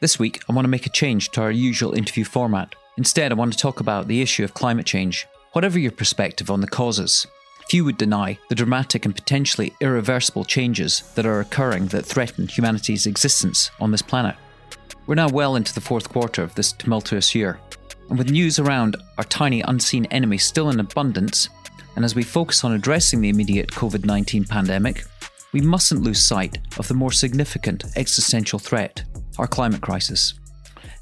[0.00, 2.74] This week, I want to make a change to our usual interview format.
[2.96, 5.26] Instead, I want to talk about the issue of climate change.
[5.52, 7.26] Whatever your perspective on the causes,
[7.68, 13.04] few would deny the dramatic and potentially irreversible changes that are occurring that threaten humanity's
[13.04, 14.36] existence on this planet.
[15.06, 17.60] We're now well into the fourth quarter of this tumultuous year,
[18.08, 21.50] and with news around our tiny unseen enemy still in abundance,
[21.94, 25.04] and as we focus on addressing the immediate COVID 19 pandemic,
[25.52, 29.02] we mustn't lose sight of the more significant existential threat
[29.40, 30.34] our climate crisis.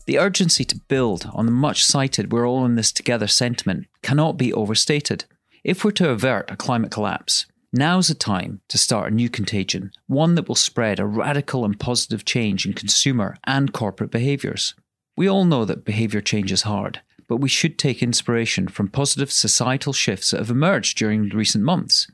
[0.07, 4.39] The urgency to build on the much cited we're all in this together sentiment cannot
[4.39, 5.25] be overstated.
[5.65, 9.91] If we're to avert a climate collapse, now's the time to start a new contagion,
[10.07, 14.75] one that will spread a radical and positive change in consumer and corporate behaviours.
[15.17, 19.33] We all know that behaviour change is hard, but we should take inspiration from positive
[19.33, 22.07] societal shifts that have emerged during recent months.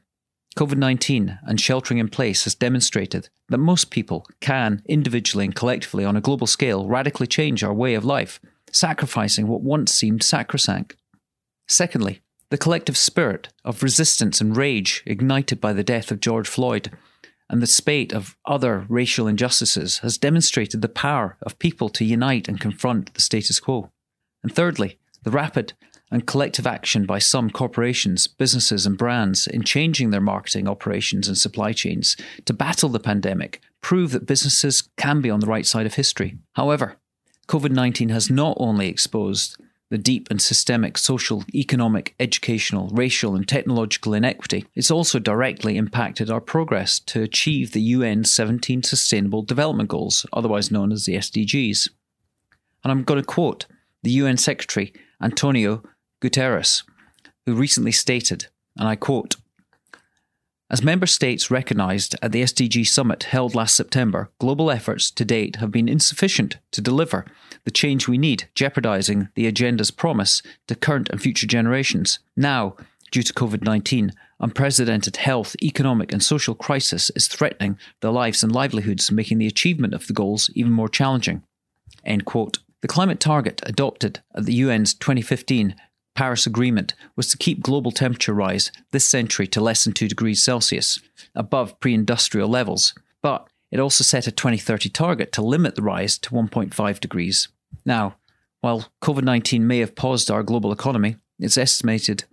[0.56, 6.04] COVID 19 and sheltering in place has demonstrated that most people can, individually and collectively
[6.04, 8.40] on a global scale, radically change our way of life,
[8.70, 10.96] sacrificing what once seemed sacrosanct.
[11.66, 16.90] Secondly, the collective spirit of resistance and rage ignited by the death of George Floyd
[17.50, 22.48] and the spate of other racial injustices has demonstrated the power of people to unite
[22.48, 23.90] and confront the status quo.
[24.42, 25.72] And thirdly, the rapid
[26.14, 31.36] and collective action by some corporations, businesses, and brands in changing their marketing operations and
[31.36, 35.86] supply chains to battle the pandemic prove that businesses can be on the right side
[35.86, 36.38] of history.
[36.54, 36.96] However,
[37.48, 43.46] COVID 19 has not only exposed the deep and systemic social, economic, educational, racial, and
[43.46, 49.88] technological inequity, it's also directly impacted our progress to achieve the UN's 17 Sustainable Development
[49.88, 51.90] Goals, otherwise known as the SDGs.
[52.84, 53.66] And I'm going to quote
[54.02, 55.82] the UN Secretary Antonio
[56.24, 56.82] Guterres,
[57.44, 58.46] who recently stated,
[58.78, 59.36] and I quote,
[60.70, 65.56] as member states recognised at the SDG summit held last September, global efforts to date
[65.56, 67.26] have been insufficient to deliver
[67.64, 72.18] the change we need, jeopardising the agenda's promise to current and future generations.
[72.36, 72.76] Now,
[73.12, 78.50] due to COVID 19, unprecedented health, economic, and social crisis is threatening their lives and
[78.50, 81.42] livelihoods, making the achievement of the goals even more challenging.
[82.04, 82.58] End quote.
[82.80, 85.74] The climate target adopted at the UN's 2015
[86.14, 90.42] Paris Agreement was to keep global temperature rise this century to less than 2 degrees
[90.42, 91.00] Celsius,
[91.34, 96.16] above pre industrial levels, but it also set a 2030 target to limit the rise
[96.18, 97.48] to 1.5 degrees.
[97.84, 98.16] Now,
[98.60, 102.24] while COVID 19 may have paused our global economy, it's estimated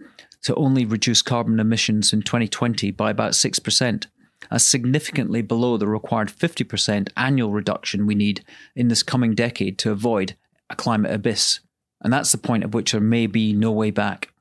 [0.43, 4.05] to only reduce carbon emissions in 2020 by about 6%,
[4.49, 8.43] as significantly below the required 50% annual reduction we need
[8.75, 10.35] in this coming decade to avoid
[10.69, 11.59] a climate abyss.
[12.01, 14.31] And that's the point at which there may be no way back.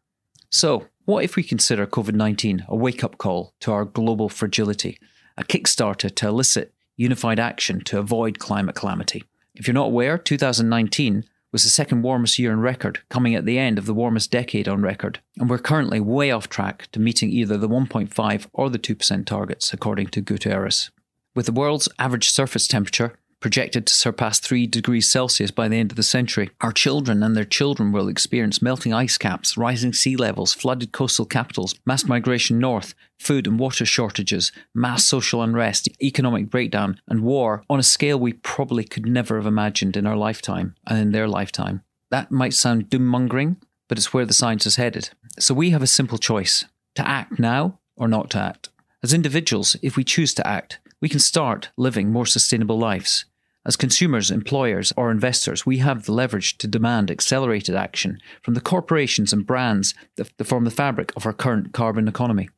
[0.50, 4.98] So, what if we consider COVID 19 a wake up call to our global fragility,
[5.36, 9.24] a kickstarter to elicit unified action to avoid climate calamity?
[9.54, 13.58] If you're not aware, 2019 was the second warmest year on record, coming at the
[13.58, 17.30] end of the warmest decade on record, and we're currently way off track to meeting
[17.30, 20.90] either the 1.5 or the 2% targets, according to Guterres.
[21.34, 25.92] With the world's average surface temperature projected to surpass 3 degrees Celsius by the end
[25.92, 26.50] of the century.
[26.60, 31.24] Our children and their children will experience melting ice caps, rising sea levels, flooded coastal
[31.24, 37.64] capitals, mass migration north, food and water shortages, mass social unrest, economic breakdown, and war
[37.68, 41.28] on a scale we probably could never have imagined in our lifetime and in their
[41.28, 41.82] lifetime.
[42.10, 43.56] That might sound doom mongering,
[43.88, 45.10] but it's where the science is headed.
[45.38, 46.64] So we have a simple choice
[46.94, 48.68] to act now or not to act.
[49.02, 53.24] As individuals, if we choose to act, we can start living more sustainable lives.
[53.66, 58.60] As consumers, employers, or investors, we have the leverage to demand accelerated action from the
[58.60, 62.48] corporations and brands that form the fabric of our current carbon economy.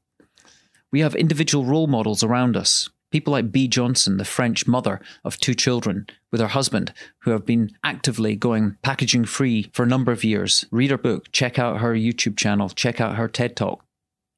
[0.93, 2.89] We have individual role models around us.
[3.11, 7.45] People like Bea Johnson, the French mother of two children, with her husband, who have
[7.45, 10.65] been actively going packaging free for a number of years.
[10.71, 13.85] Read her book, check out her YouTube channel, check out her TED Talk.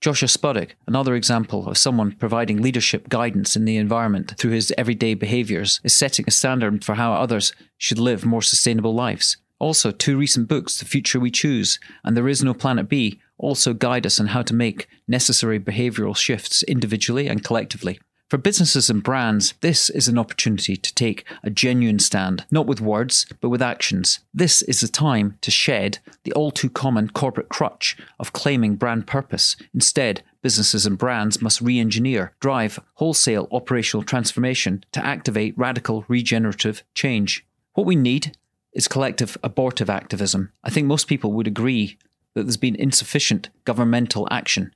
[0.05, 5.15] Joshua Spodek, another example of someone providing leadership guidance in the environment through his everyday
[5.15, 9.39] behaviours, is setting a standard for how others should live more sustainable lives.
[9.59, 13.73] Also, two recent books, The Future We Choose and There Is No Planet B, also
[13.73, 17.99] guide us on how to make necessary behavioural shifts individually and collectively.
[18.31, 22.81] For businesses and brands, this is an opportunity to take a genuine stand, not with
[22.81, 24.21] words, but with actions.
[24.33, 29.07] This is the time to shed the all too common corporate crutch of claiming brand
[29.07, 29.57] purpose.
[29.75, 36.83] Instead, businesses and brands must re engineer, drive wholesale operational transformation to activate radical regenerative
[36.95, 37.47] change.
[37.75, 38.37] What we need
[38.73, 40.51] is collective abortive activism.
[40.65, 41.99] I think most people would agree
[42.33, 44.73] that there's been insufficient governmental action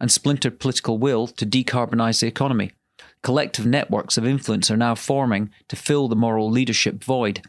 [0.00, 2.72] and splintered political will to decarbonise the economy.
[3.22, 7.42] Collective networks of influence are now forming to fill the moral leadership void,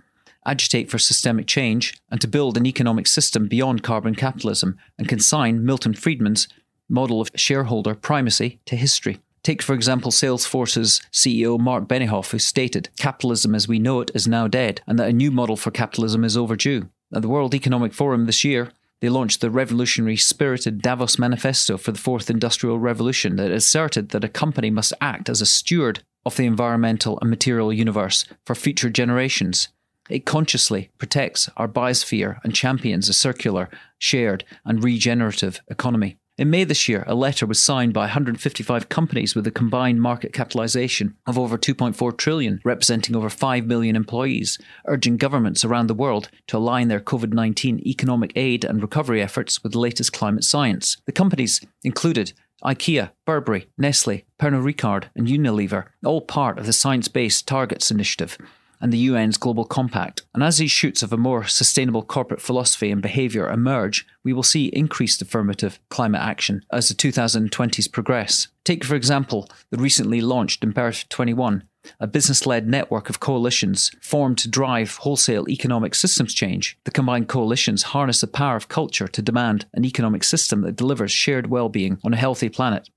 [0.45, 5.65] agitate for systemic change, and to build an economic system beyond carbon capitalism and consign
[5.65, 6.47] Milton Friedman's
[6.89, 9.19] model of shareholder primacy to history.
[9.41, 14.27] Take, for example, Salesforce's CEO Marc Benioff, who stated, Capitalism as we know it is
[14.27, 16.87] now dead, and that a new model for capitalism is overdue.
[17.13, 18.71] At the World Economic Forum this year,
[19.03, 24.23] they launched the revolutionary spirited Davos Manifesto for the Fourth Industrial Revolution that asserted that
[24.23, 28.89] a company must act as a steward of the environmental and material universe for future
[28.89, 29.67] generations.
[30.09, 36.15] It consciously protects our biosphere and champions a circular, shared, and regenerative economy.
[36.35, 40.33] In May this year, a letter was signed by 155 companies with a combined market
[40.33, 44.57] capitalization of over 2.4 trillion, representing over 5 million employees,
[44.88, 49.74] urging governments around the world to align their COVID-19 economic aid and recovery efforts with
[49.74, 50.97] the latest climate science.
[51.06, 52.33] The companies included
[52.63, 58.39] IKEA, Burberry, Nestle, Pernod Ricard, and Unilever, all part of the Science Based Targets Initiative,
[58.83, 60.24] and the UN's Global Compact.
[60.33, 64.44] And as these shoots of a more sustainable corporate philosophy and behaviour emerge, we will
[64.44, 68.50] see increased affirmative climate action as the 2020s progress.
[68.65, 71.63] Take, for example, the recently launched Imperative 21,
[72.00, 76.77] a business led network of coalitions formed to drive wholesale economic systems change.
[76.83, 81.12] The combined coalitions harness the power of culture to demand an economic system that delivers
[81.12, 82.89] shared well being on a healthy planet.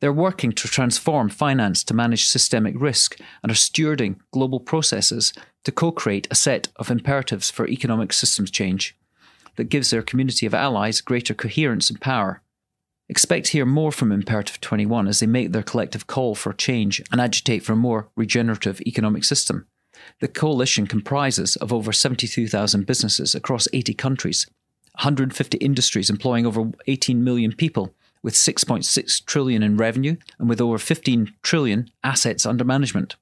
[0.00, 5.32] They're working to transform finance to manage systemic risk and are stewarding global processes
[5.64, 8.96] to co create a set of imperatives for economic systems change
[9.56, 12.40] that gives their community of allies greater coherence and power.
[13.10, 17.02] Expect to hear more from Imperative 21 as they make their collective call for change
[17.12, 19.66] and agitate for a more regenerative economic system.
[20.20, 24.46] The coalition comprises of over 72,000 businesses across 80 countries,
[24.92, 30.78] 150 industries employing over 18 million people, with 6.6 trillion in revenue and with over
[30.78, 33.16] 15 trillion assets under management.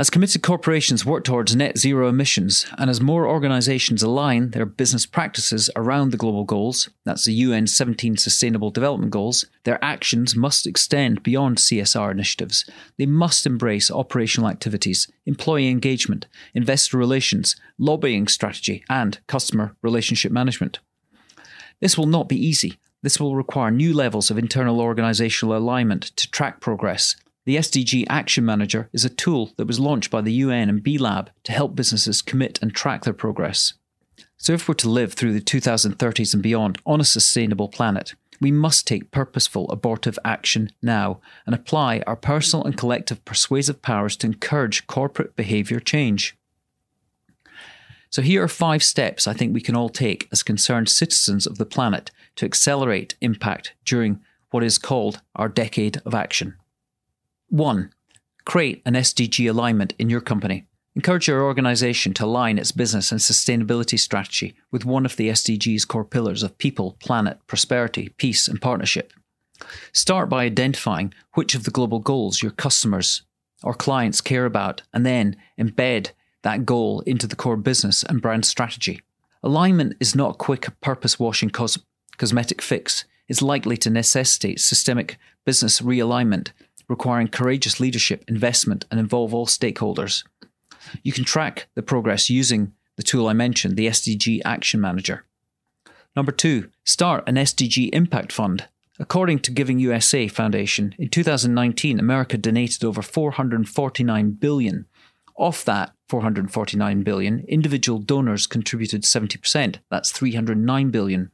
[0.00, 5.06] As committed corporations work towards net zero emissions, and as more organizations align their business
[5.06, 10.68] practices around the global goals, that's the UN 17 Sustainable Development Goals, their actions must
[10.68, 12.64] extend beyond CSR initiatives.
[12.96, 20.78] They must embrace operational activities, employee engagement, investor relations, lobbying strategy, and customer relationship management.
[21.80, 26.30] This will not be easy, this will require new levels of internal organizational alignment to
[26.30, 27.16] track progress.
[27.46, 30.98] The SDG Action Manager is a tool that was launched by the UN and B
[30.98, 33.74] Lab to help businesses commit and track their progress.
[34.36, 38.52] So, if we're to live through the 2030s and beyond on a sustainable planet, we
[38.52, 44.26] must take purposeful abortive action now and apply our personal and collective persuasive powers to
[44.26, 46.36] encourage corporate behaviour change.
[48.10, 51.58] So, here are five steps I think we can all take as concerned citizens of
[51.58, 54.20] the planet to accelerate impact during
[54.50, 56.54] what is called our decade of action.
[57.48, 57.90] 1.
[58.44, 60.66] Create an SDG alignment in your company.
[60.94, 65.84] Encourage your organization to align its business and sustainability strategy with one of the SDG's
[65.84, 69.12] core pillars of people, planet, prosperity, peace, and partnership.
[69.92, 73.22] Start by identifying which of the global goals your customers
[73.64, 76.12] or clients care about and then embed
[76.42, 79.00] that goal into the core business and brand strategy.
[79.42, 81.78] Alignment is not a quick purpose washing cos-
[82.18, 86.50] cosmetic fix, is likely to necessitate systemic business realignment,
[86.88, 90.24] requiring courageous leadership, investment, and involve all stakeholders.
[91.02, 95.24] You can track the progress using the tool I mentioned, the SDG Action Manager.
[96.16, 98.66] Number two, start an SDG Impact Fund.
[98.98, 104.86] According to Giving USA Foundation, in 2019, America donated over 449 billion.
[105.38, 111.30] Of that 449 billion, individual donors contributed 70%, that's 309 billion,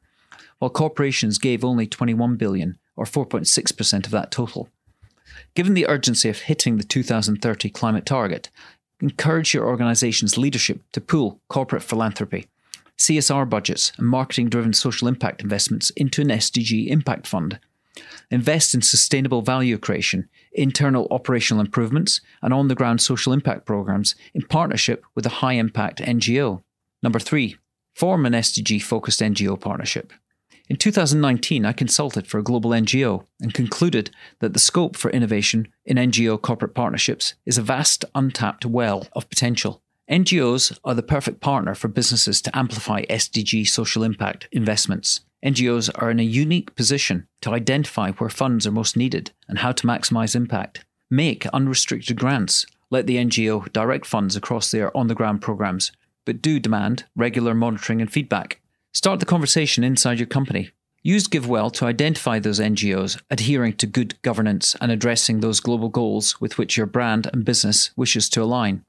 [0.65, 4.71] while corporations gave only 21 billion, or 4.6% of that total.
[5.55, 8.49] Given the urgency of hitting the 2030 climate target,
[8.99, 12.47] encourage your organization's leadership to pool corporate philanthropy,
[12.97, 17.59] CSR budgets, and marketing driven social impact investments into an SDG impact fund.
[18.31, 24.15] Invest in sustainable value creation, internal operational improvements, and on the ground social impact programs
[24.33, 26.63] in partnership with a high impact NGO.
[27.03, 27.59] Number three,
[27.95, 30.11] form an SDG focused NGO partnership.
[30.67, 35.69] In 2019, I consulted for a global NGO and concluded that the scope for innovation
[35.85, 39.83] in NGO corporate partnerships is a vast untapped well of potential.
[40.11, 45.21] NGOs are the perfect partner for businesses to amplify SDG social impact investments.
[45.45, 49.73] NGOs are in a unique position to identify where funds are most needed and how
[49.73, 50.87] to maximize impact.
[51.11, 52.65] Make unrestricted grants.
[52.91, 55.93] Let the NGO direct funds across their on the ground programs,
[56.25, 58.61] but do demand regular monitoring and feedback.
[58.95, 60.71] Start the conversation inside your company.
[61.03, 66.41] Use GiveWell to identify those NGOs adhering to good governance and addressing those global goals
[66.41, 68.83] with which your brand and business wishes to align.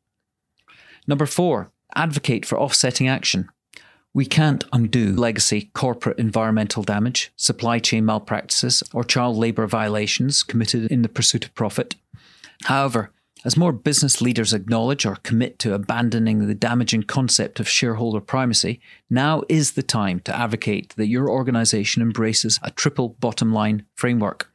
[1.07, 3.49] Number four, Advocate for offsetting action.
[4.13, 10.91] We can't undo legacy corporate environmental damage, supply chain malpractices, or child labour violations committed
[10.91, 11.95] in the pursuit of profit.
[12.63, 13.11] However,
[13.45, 18.81] as more business leaders acknowledge or commit to abandoning the damaging concept of shareholder primacy,
[19.09, 24.51] now is the time to advocate that your organisation embraces a triple bottom line framework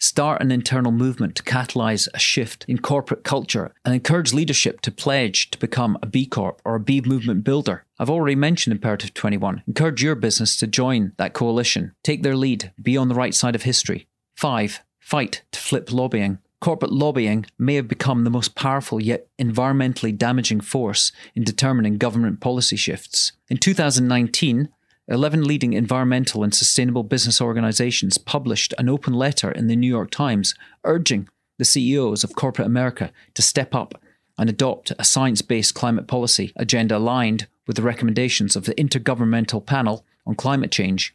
[0.00, 4.90] start an internal movement to catalyze a shift in corporate culture and encourage leadership to
[4.90, 7.84] pledge to become a B Corp or a B movement builder.
[7.98, 9.62] I've already mentioned Imperative 21.
[9.68, 11.94] Encourage your business to join that coalition.
[12.02, 12.72] Take their lead.
[12.82, 14.08] Be on the right side of history.
[14.36, 14.80] 5.
[14.98, 16.38] Fight to flip lobbying.
[16.60, 22.40] Corporate lobbying may have become the most powerful yet environmentally damaging force in determining government
[22.40, 23.32] policy shifts.
[23.48, 24.68] In 2019,
[25.08, 30.10] 11 leading environmental and sustainable business organizations published an open letter in the New York
[30.10, 34.00] Times urging the CEOs of corporate America to step up
[34.38, 39.64] and adopt a science based climate policy agenda aligned with the recommendations of the Intergovernmental
[39.64, 41.14] Panel on Climate Change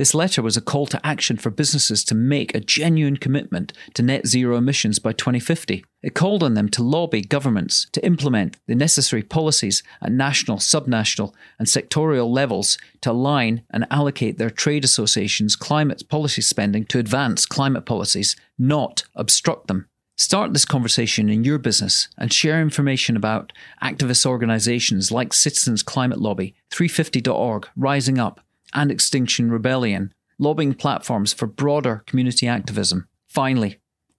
[0.00, 4.02] this letter was a call to action for businesses to make a genuine commitment to
[4.02, 5.84] net zero emissions by 2050.
[6.02, 11.34] It called on them to lobby governments to implement the necessary policies at national, subnational,
[11.58, 17.44] and sectorial levels to align and allocate their trade associations' climate policy spending to advance
[17.44, 19.86] climate policies, not obstruct them.
[20.16, 23.52] Start this conversation in your business and share information about
[23.82, 28.40] activist organizations like Citizens Climate Lobby, 350.org, Rising Up,
[28.74, 33.08] and Extinction Rebellion, lobbying platforms for broader community activism.
[33.28, 33.78] Finally,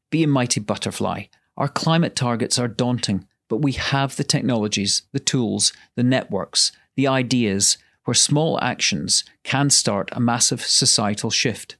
[0.10, 1.24] be a mighty butterfly.
[1.58, 7.08] Our climate targets are daunting, but we have the technologies, the tools, the networks, the
[7.08, 11.75] ideas where small actions can start a massive societal shift.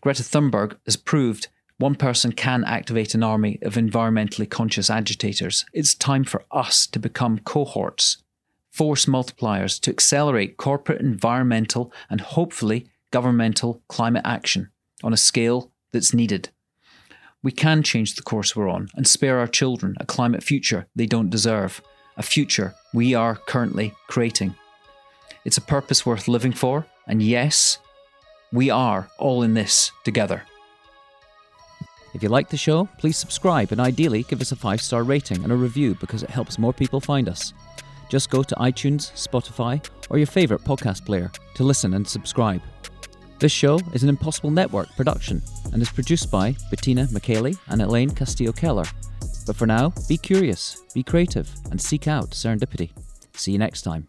[0.00, 5.64] Greta Thunberg has proved one person can activate an army of environmentally conscious agitators.
[5.72, 8.18] It's time for us to become cohorts
[8.70, 14.70] force multipliers to accelerate corporate, environmental, and hopefully governmental climate action
[15.02, 16.50] on a scale that's needed.
[17.42, 21.06] We can change the course we're on and spare our children a climate future they
[21.06, 21.80] don't deserve,
[22.16, 24.54] a future we are currently creating.
[25.44, 27.78] It's a purpose worth living for, and yes,
[28.52, 30.42] we are all in this together.
[32.12, 35.42] If you like the show, please subscribe and ideally give us a five star rating
[35.42, 37.54] and a review because it helps more people find us.
[38.10, 42.60] Just go to iTunes, Spotify, or your favourite podcast player to listen and subscribe.
[43.38, 45.40] This show is an Impossible Network production
[45.72, 48.84] and is produced by Bettina McKaylee and Elaine Castillo Keller.
[49.46, 52.90] But for now, be curious, be creative, and seek out serendipity.
[53.34, 54.06] See you next time.